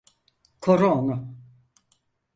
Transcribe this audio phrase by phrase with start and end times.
[0.61, 1.15] Koru onu.